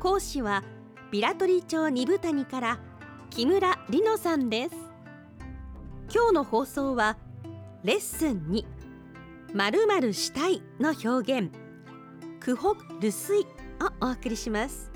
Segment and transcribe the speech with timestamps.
[0.00, 0.64] 講師は
[1.10, 2.78] ビラトリ町二部谷から
[3.28, 4.74] 木村里乃さんです。
[6.12, 7.18] 今日の放送は
[7.84, 8.64] レッスン2
[9.52, 11.50] まるまるしたいの表現。
[12.40, 14.90] クホルスイをお送りします。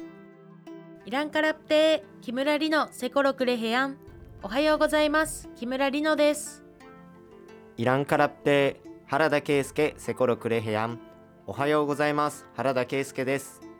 [1.05, 3.99] イランカラプテー木村里乃セコロクレヘヤン。
[4.43, 5.51] おはようございます。
[5.55, 6.65] 木村里乃です。
[7.77, 10.99] イランカラプテー原田圭介セコロクレヘヤン。
[11.47, 12.47] おはようございます。
[12.57, 13.74] 原田圭介です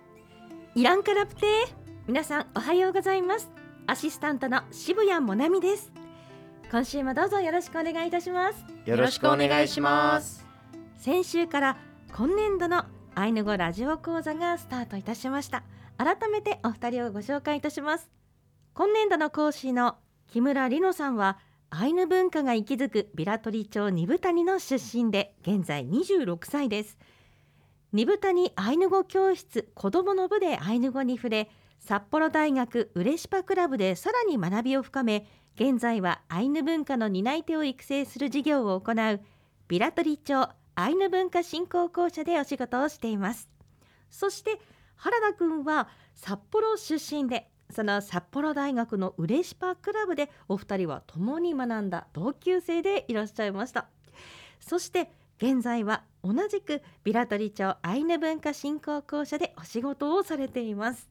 [0.77, 1.49] イランカラプテー。
[2.09, 3.49] 皆さんおはようございます。
[3.87, 5.93] アシスタントの渋谷もなみです。
[6.69, 8.65] 今週もどうぞよろしくお願いいたします。
[8.85, 10.45] よろしくお願いします。
[10.97, 11.77] 先週から
[12.13, 15.63] 今年度のアイヌ語ラジオ講座がスタートいたしました。
[15.97, 18.11] 改めてお二人をご紹介いたします。
[18.73, 19.95] 今年度の講師の
[20.27, 21.39] 木村里乃さんは
[21.71, 26.99] アイヌ文化が息づくビラトリ町二部谷の出身で現在26歳です
[27.95, 39.21] 二部谷アイヌ語教室子どもの部でアイヌ語に触れ札幌大学ウレシパクラブでさらに学びを深め現在はアイヌ文化の担い手を育成する事業を行う
[39.69, 43.49] ビラトリ町アイヌ文化振興公社でお仕事をしています。
[44.11, 44.59] そして
[44.97, 45.87] 原田くんは
[46.17, 53.87] 札幌出身でその札幌大学のウレシパクラブでお二人は共に学んだ同級生でいらっしゃいました。
[54.59, 55.13] そして
[55.45, 61.07] 現在は同じくビラトリ町アイヌ文化振興公社でお仕事をされています。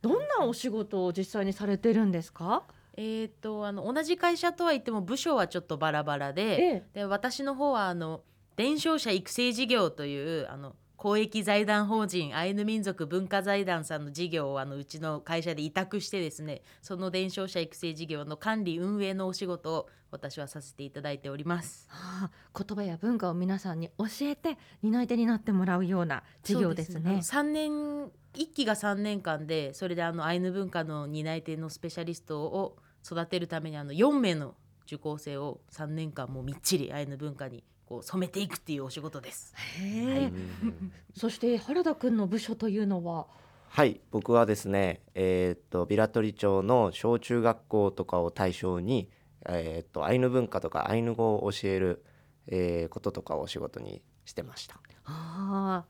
[0.00, 2.62] どんなお仕事を実際にされてるんですか？
[2.96, 7.00] えー、とあの同じ会社とは言っても部署はちょっとバラバラで,、ええ。
[7.00, 8.20] で私の方はあの
[8.54, 21.86] 伝承者育成事業というあの公益財団法人アイヌ民族文化財団さんの事業をあのうちの会社で委託してですねその伝承者育成事業の管理運営のお仕事を私はさせていただいております。
[21.88, 27.18] はあ、言葉や文化を皆さんに教えて担い手になってもらうような事業ですね。
[27.20, 34.54] 3年一期が3年間でそれであのアイヌ文化の担い手のスペシャリストを育てるためにあの4名の
[34.86, 39.54] 受講生を3年間もうみっちりアイヌ文化にこう染めていくっていうお仕事です。
[39.80, 40.32] へえ。
[41.16, 43.26] そして原田くんの部署というのは、
[43.68, 44.00] はい。
[44.10, 49.10] 僕はですねえーっとビラトリ町の小中学校とかを対象に
[49.46, 52.04] えーっとアイヌ文化とかアイヌ語を教える、
[52.46, 54.76] えーこととかをお仕事にしてました。
[55.04, 55.86] ああ、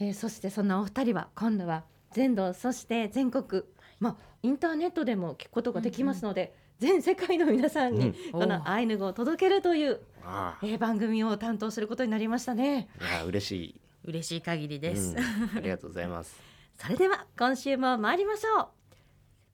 [0.00, 3.62] えーそしてそんなお二人は今度は全土そして全国、
[4.00, 8.32] まあインターネットでも聞くことができますので、全世界の皆さんにうん。
[8.32, 12.88] このアイヌ語を届けるという、あえー番組を担当することになりましたね。
[13.00, 13.80] あいや嬉しい。
[14.04, 15.16] 嬉しい限りです。
[15.16, 15.58] うん。
[15.58, 16.36] ありがとうございます。
[16.78, 18.68] それでは今週も参りましょ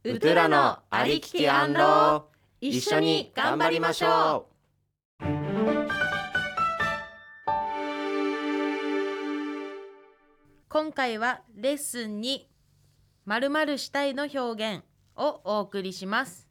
[0.05, 0.13] う。
[0.15, 2.29] ウトラのありききアンロ
[2.61, 4.49] 一一緒に頑張りましょ
[10.69, 12.49] 今回はレッスンに
[13.25, 14.85] 〇〇したいの表現
[15.17, 16.49] をお送りします。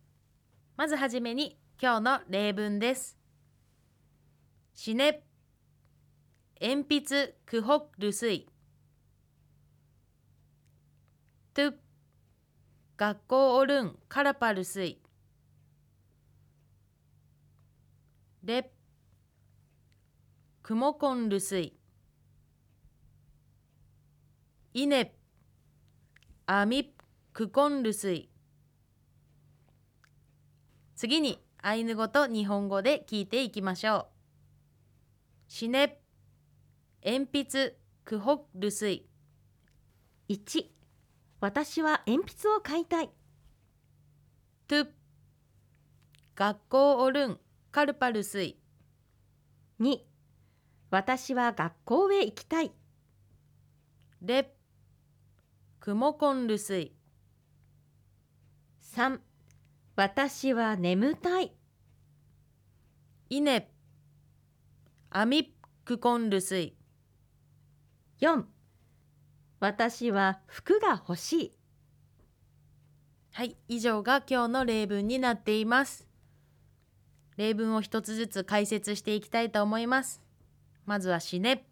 [0.77, 3.17] まずはじめに今日の例文です。
[4.73, 5.23] しね。
[6.61, 8.47] 鉛筆くほるすい
[11.55, 11.73] と
[12.97, 15.01] 学校おるんからぱるすい
[18.43, 18.71] れ
[20.61, 21.73] くもこんるすい
[24.73, 25.15] いね。
[26.53, 26.93] あみ
[27.31, 28.29] くこんるすい
[30.97, 34.09] 次にアイヌ語と日本語で聞いていきましょ
[35.47, 35.49] う。
[35.49, 36.01] しね
[37.05, 39.07] 鉛筆くほるすい
[40.27, 40.65] 1
[41.39, 43.09] 私は鉛筆を買いたい。
[44.67, 44.87] と
[46.35, 47.39] 学校おるん
[47.71, 48.59] カルパルスイ
[49.79, 49.99] 2
[50.89, 52.73] 私は学校へ行きたい。
[54.21, 54.53] レ
[55.81, 56.93] クモコンルスイ
[58.95, 59.17] 3
[59.95, 61.53] 私は眠たい。
[63.31, 63.67] イネ
[65.09, 66.75] アミクコンルスイ
[68.19, 68.43] 4
[69.59, 71.51] 私は服が欲しい。
[73.33, 76.07] はい以上が今日の例文になっています。
[77.37, 80.21] 例文を一つずつ解説していきたいと思います。
[80.85, 81.65] まずはシネ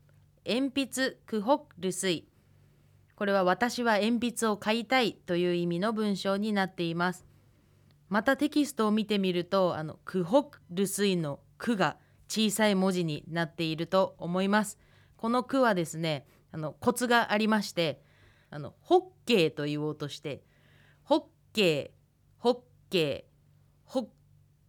[0.48, 2.28] 鉛筆クホルスイ
[3.20, 7.26] これは私は鉛筆を買いたいという意味の文章になっています。
[8.08, 11.98] またテキストを見てみるとあのクホルスイのクが
[12.30, 14.80] 小さい文字になっていると思います。
[15.18, 18.02] このクはですねあのコツがありまして
[18.52, 20.42] あのホッケーと言おうとして
[21.04, 22.58] ホッケーホッ
[22.90, 23.32] ケー
[23.84, 24.08] ホッ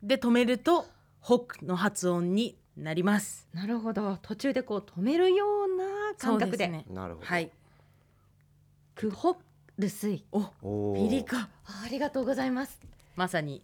[0.03, 0.87] で止めると
[1.21, 3.47] ホッの発音になります。
[3.55, 4.19] なるほど。
[4.21, 6.65] 途中でこう止めるような感覚で。
[6.65, 6.85] そうすね。
[6.93, 7.27] なるほど。
[7.27, 7.53] はい
[9.01, 9.39] クホ
[9.79, 10.95] ルスイお。
[10.95, 11.49] ピリカ。
[11.65, 12.79] ありがとうございます。
[13.17, 13.63] まさに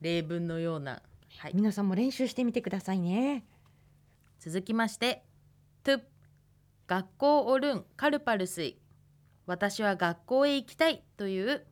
[0.00, 1.02] 例文のような、
[1.38, 3.44] はい、皆さんも練習してみてくださいね。
[4.40, 5.22] 続きまして
[5.84, 6.02] 「トゥ。
[6.88, 8.80] 学校おるんカルパルスイ
[9.46, 11.64] 私は学校へ行きたい」という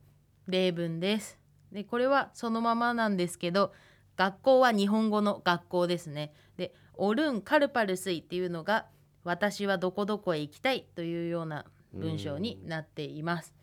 [0.47, 1.37] 例文です。
[1.73, 3.73] でこれはそのままなんですけど
[4.15, 6.33] 学校は日本語の学校ですね。
[6.55, 8.87] で「おるんカルパルスイ」っていうのが
[9.25, 13.53] 「私はどこどこへ行きたい」というような文章になっています。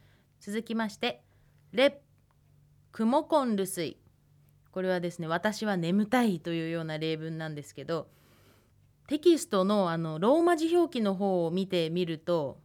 [0.41, 1.23] 続きまして
[1.73, 2.01] 「レ
[2.93, 3.99] クモコンルスイ」
[4.71, 8.09] これはですね「私は眠たい」というような例文なんですけど
[9.09, 12.61] テキストのあのローマ字表記の方を見てみると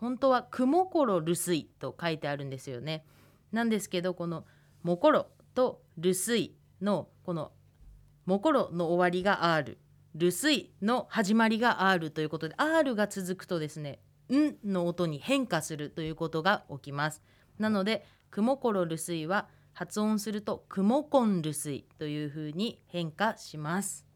[0.00, 3.04] 本当は「くもころるす」と書いてあるんですよね。
[3.52, 4.44] なんですけどこの
[4.82, 7.52] 「もころ」と「るすい」のこの
[8.26, 9.78] 「もころ」の終わりが R
[10.14, 14.00] 「るすい」の始まりが R ということで R が続くとですね
[14.36, 17.22] 「ん」の音に変化するということが起きます。
[17.58, 24.06] なので「くもころるすい」は発音すると「くもこんるすい」というふうに変化します。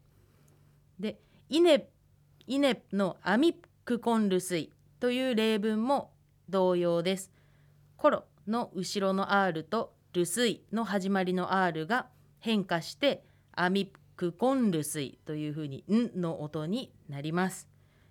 [0.99, 1.19] で
[1.49, 1.89] イネ
[2.47, 3.53] イネのアミ
[3.85, 6.13] クコンルスイという例文も
[6.49, 7.31] 同様です。
[7.97, 12.07] コロの後ろの R とルスイの始まりの R が
[12.39, 17.67] 変化してアミクコンルスイというふうにんの音になります。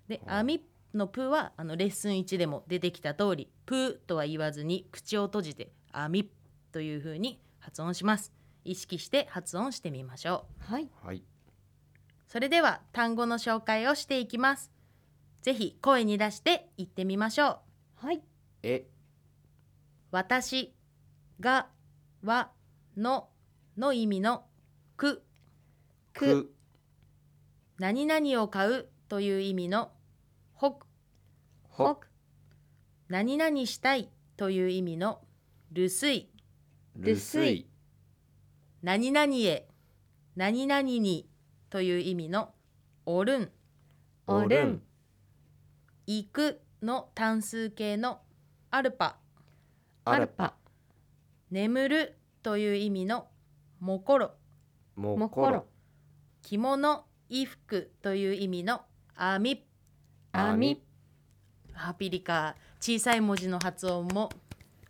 [0.08, 0.64] で、アミ
[0.96, 6.30] のプはあのレッスン1でも出てきた通りプとは言わずに口を閉じてアミ
[6.72, 8.32] というふうに発音します。
[8.64, 10.72] 意識して発音してみましょう。
[10.72, 11.22] はいはい
[12.26, 14.70] それでは単語の紹介をしていきます。
[15.42, 17.60] ぜひ声に出して言ってみましょ
[18.02, 18.06] う。
[18.06, 18.22] はい
[18.62, 18.86] え
[20.10, 20.74] 私
[21.40, 21.68] が
[22.22, 22.50] は
[22.96, 23.28] の
[23.76, 24.44] の意味の
[24.96, 25.22] く
[26.12, 26.52] く
[27.78, 29.92] 何々を買うという意味の
[30.54, 30.80] ほ
[31.76, 32.00] ほ
[33.08, 34.08] 何々したい
[34.38, 35.20] という意味の
[35.72, 36.30] るすい
[36.96, 37.68] るすい
[38.82, 39.68] 何々へ。
[40.36, 41.28] 何々に
[41.68, 42.54] という意味の
[43.04, 43.50] おるん。
[44.26, 44.82] おるん。
[46.06, 48.20] 行くの単数形の
[48.70, 49.18] アルパ。
[50.06, 50.54] アルパ。
[51.50, 53.26] 眠るという意味の
[53.80, 54.30] もころ。
[54.94, 55.66] ももころ。
[56.40, 58.80] 着物衣服という意味の
[59.14, 59.66] あみ
[60.32, 60.82] あみ
[61.76, 64.30] ハピリカ小さい文字の発音も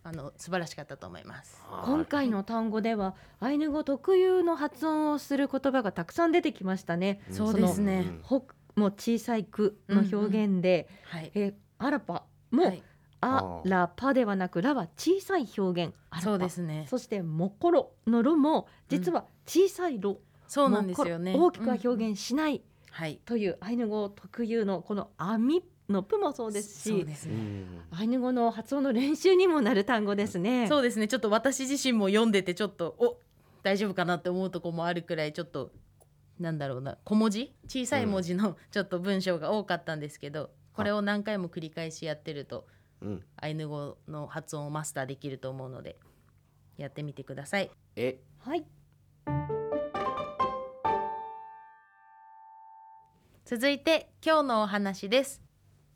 [0.03, 1.61] あの素晴らしかったと思います。
[1.83, 7.21] 今回の単語ではアイヌ語特有の発音をする言葉がたくさん出てきましたね。
[7.29, 8.05] うんそうですね。
[8.07, 12.83] うんほも小さいくの表現で、はい、えアラパも、はい、
[13.21, 16.85] あらパではなくラは小さい表現そうですね。
[16.87, 21.35] そしてもころのろも実は小さいろ、そうなんですよね。
[21.35, 22.61] 大きくは表うん現しない
[22.91, 23.19] はい。
[23.25, 27.13] というアイヌ語特有のこの網のプもそうですしね。
[27.13, 30.67] んアイヌ語の発音の練習にもなる単語ですね。
[30.67, 31.07] そうですね。
[31.07, 33.17] ちょっと私自身も読んでてちょっとお
[33.63, 35.71] 大丈夫かなって思うとこもあるくらいちょっと
[36.39, 37.53] なんだろうな小文字？
[37.67, 42.67] 小さい文字のちょっと文章が多かったんですけど、これを何回も繰り返しやってると
[43.01, 43.23] うん。
[43.37, 45.97] アイヌ語の発音をマスターできると思うので
[46.77, 47.71] やってみてください。
[47.95, 48.19] え。
[48.39, 48.65] はい。
[53.45, 55.41] 続いて今日のお話です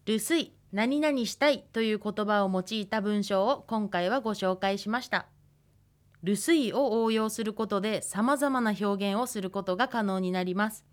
[0.05, 5.27] 留守何々したいという言葉を用いた文章を今回はご紹介しました。
[6.23, 10.85] 留守を応用することで様々な表現をすることが可能になります。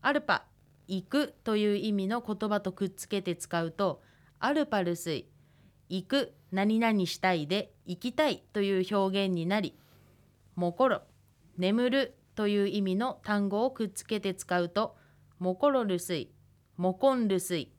[0.00, 0.46] アルパ
[0.88, 4.02] 行くという意味の言葉とくっつけて使うと
[4.38, 5.28] アルパ留守
[5.88, 9.76] 行く何々したいで行きたいという表現になり
[10.56, 11.02] もころ
[11.58, 14.96] 眠るという意味の単語をくっつけて使うと
[15.38, 16.32] もころるすい
[16.76, 17.72] もこんるすい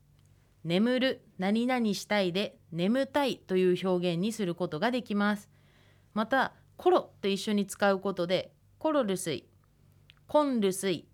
[0.63, 5.49] 眠る何々したいで眠たいという表現にすることができます。
[6.13, 9.47] またコロと一緒に使うことでコロるすい
[10.27, 11.07] こんるすい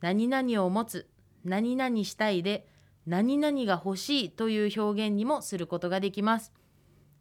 [0.00, 1.08] 何々を持つ
[1.44, 2.66] 何々したいで
[3.06, 6.52] 何々が欲しいという表現にもすることができます。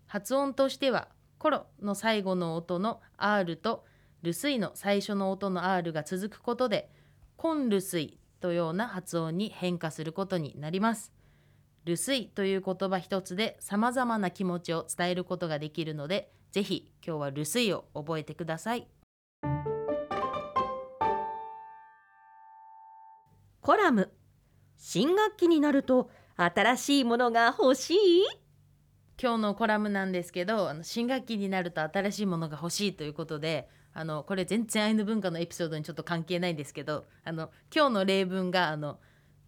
[0.07, 3.85] 発音としてはコロの最後の音の R と
[4.21, 6.89] ルスイの最初の音の R が続くことで
[7.38, 11.14] コンルスイというような発音に変化することになります。
[11.86, 18.88] 留守という言葉一つで様々な気持ちを伝えることができるのでぜひ今日は留守を覚えてください。
[23.62, 24.12] コラム。
[24.77, 28.24] 新学期になると新しいものが欲しい？
[29.22, 39.00] 今日のコラムなんですけどあの新学期になると新しいものが欲しいということであのこれ全然アイヌ文化のエピソードにちょっと関係ないんですけどあの今日の例文があの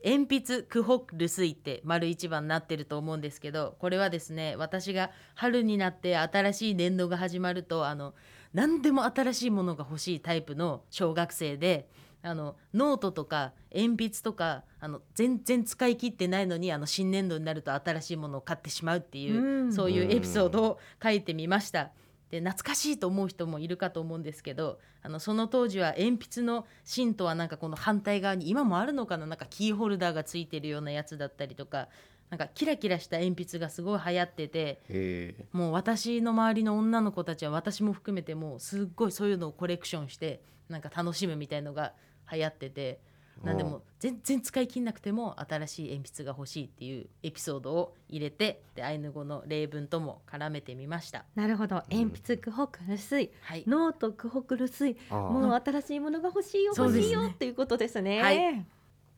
[0.04, 8.14] 鉛筆クホクルスイって丸一番になってると思うんですけどこれはですね私が春になって新しい年度が始まるとあの
[8.54, 11.88] 何でも新しいものが欲しいタイプの小学生で
[12.24, 21.92] あのノートとか鉛筆とかあの全然使い切ってないのにあの新年度になると新しいものを買ってしまうっていう、うんそういうエピソードを書いてみました。
[22.30, 29.26] で懐かしいと思う人もいるかと思うんですけどあのその当時は鉛筆の芯とはなんかこの反対側に今もあるのかな？
[29.26, 31.88] なんかキーホルダーがついてるようなやつだったりとか
[32.30, 41.94] なんかキラキラした鉛筆がすごい流行っててもう私の周りの女の子たちは私も含めてもうすっごいそういうのをコレクションしてなんか楽しむみたいのが
[42.30, 43.00] 流行ってて
[43.44, 51.26] なんでも全然使い切んなくても新しい鉛筆が欲しいっていうエピソードを入れてでアイヌ語の例文とも絡めてみました。
[51.36, 51.84] なるほど。
[51.90, 58.22] 鉛筆クホㇰ ルスイはい、ノートクホㇰ ルスイもう新しいものが欲しいよ欲しいよっていうことですね。
[58.22, 58.66] はい。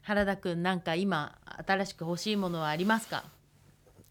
[0.02, 3.24] 原田くんなんか今新しく欲しいものはありますか？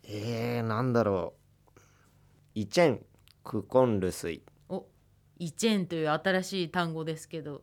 [0.05, 1.35] えー、なんだろ
[1.77, 1.81] う。
[2.55, 3.05] イチェン
[3.45, 4.43] クコンルスイ。
[4.69, 4.87] お
[5.39, 7.53] イチェンという新しい単語ですけど。
[7.53, 7.63] はい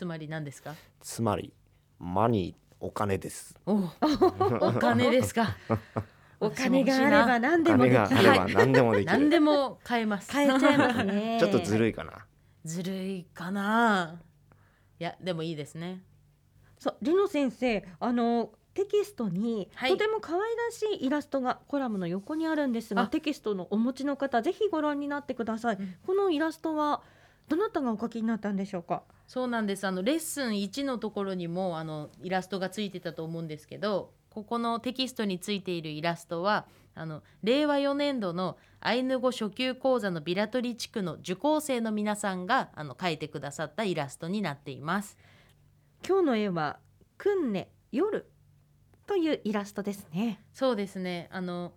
[0.00, 0.74] つまり何ですか？
[1.02, 1.52] つまり
[1.98, 3.54] マニーお金です。
[3.66, 5.54] お お金ですか。
[6.40, 8.00] お金があれば何でもできる。
[8.02, 10.32] お金があれば何でもできる、何でも買えます。
[10.32, 11.36] 変えちゃいますね。
[11.38, 12.12] ちょっとずるいかな。
[12.64, 14.22] ずるいかな。
[14.98, 16.02] いやでもいいですね。
[16.78, 19.90] そうリノ先生あのテキストに、はい。
[19.90, 23.08] とても可愛らしいイラストがコラムの横にあるんですがあ。
[23.08, 25.94] テキストのお持ちの方ぜひご覧になってください、うん。
[26.06, 27.02] このイラストは
[27.48, 29.02] どなたがお描きになったんでしょうか？
[29.30, 29.86] そうなんです。
[29.86, 45.16] あのレッスン1のところにもあのイラストがついてたと思うんですけどここのテキストについているイラストはあの令和4年度のアイヌ語初級講座のビラトリ地区の受講生の皆さんがあの描いてくださったイラストになっています。
[46.04, 46.80] 今日の絵は
[47.16, 48.28] くんね夜
[49.06, 50.42] というイラストですね。
[50.52, 51.28] そうですね。
[51.30, 51.72] あの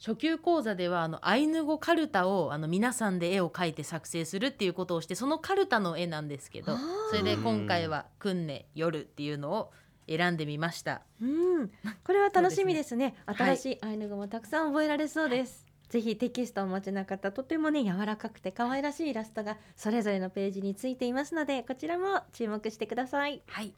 [0.00, 6.76] 初級講座ではあのアイヌ語カルタをあの皆さんで絵を描いて作成するっていうことをしてそのカルタの絵なんですけど
[7.10, 9.72] それで今回は「くんね夜」っていうのを
[10.08, 11.02] 選んでみました。
[11.20, 11.70] うん
[12.02, 23.74] これは楽しみですねすね新しいアイヌ語もたくさん覚えられそうです、ぜひテキストをお持ちの方とてもね柔らかくて可愛らしいイラストがそれぞれのページについていますのでこちらも注目してくださいはい。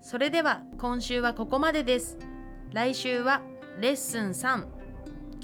[0.00, 2.18] それでは今週はここまでです。
[2.72, 3.42] 来週は
[3.80, 4.81] レッスン3。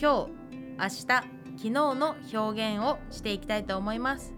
[0.00, 0.30] 今日、
[0.78, 1.24] 明日、昨
[1.56, 4.32] 日の表現をしていきたいと思います。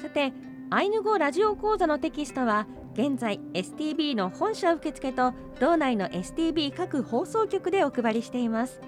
[0.00, 0.32] さて
[0.70, 8.80] アイヌ語ラジオ講座のテキストは現在 STB の本社受付と道内の STB 各放送局でお配りしています。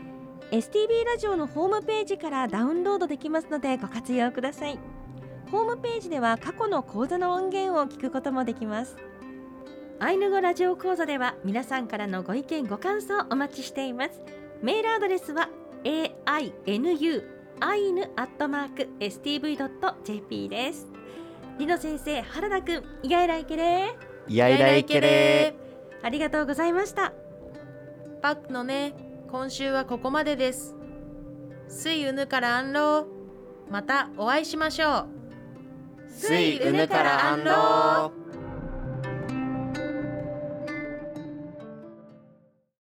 [0.53, 4.79] STB ラジオのホームページからダウンロードできますのでご活用ください。
[5.51, 8.97] ホームページでは過去の講座の音源を聞くこともできます。
[10.01, 14.42] アイヌ語ラジオ講座では皆さんからのご意見ご感想お待ちしています。
[14.63, 15.49] メールアドレスは
[15.85, 17.25] ainu
[17.61, 20.87] アイヌアットマーク stv.jp です
[21.59, 25.55] リノ先生原田くんイガイライケレーいやいらいけれ
[26.03, 27.13] ありがとうございました
[28.23, 28.95] パックのね、
[29.33, 30.77] 今週はここまでです。
[31.67, 33.07] スイウヌからアンロー。
[33.69, 35.23] またお会いしましょう。
[36.09, 38.22] すいうぬからあんろう